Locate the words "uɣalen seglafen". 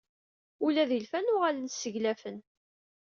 1.33-2.37